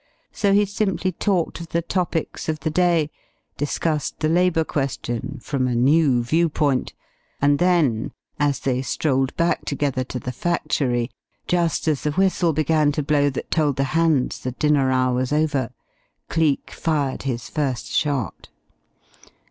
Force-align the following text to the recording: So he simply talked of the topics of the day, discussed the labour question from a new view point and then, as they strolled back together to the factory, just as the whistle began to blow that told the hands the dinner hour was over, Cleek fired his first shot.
So 0.31 0.51
he 0.51 0.65
simply 0.65 1.11
talked 1.11 1.59
of 1.61 1.69
the 1.69 1.83
topics 1.83 2.49
of 2.49 2.61
the 2.61 2.71
day, 2.71 3.11
discussed 3.57 4.19
the 4.19 4.29
labour 4.29 4.63
question 4.63 5.37
from 5.43 5.67
a 5.67 5.75
new 5.75 6.23
view 6.23 6.49
point 6.49 6.95
and 7.39 7.59
then, 7.59 8.11
as 8.39 8.61
they 8.61 8.81
strolled 8.81 9.35
back 9.37 9.63
together 9.63 10.03
to 10.05 10.17
the 10.17 10.31
factory, 10.31 11.11
just 11.47 11.87
as 11.87 12.01
the 12.01 12.13
whistle 12.13 12.51
began 12.51 12.91
to 12.93 13.03
blow 13.03 13.29
that 13.29 13.51
told 13.51 13.75
the 13.75 13.83
hands 13.93 14.39
the 14.39 14.53
dinner 14.53 14.89
hour 14.89 15.13
was 15.13 15.31
over, 15.31 15.69
Cleek 16.29 16.71
fired 16.71 17.21
his 17.21 17.47
first 17.47 17.85
shot. 17.85 18.49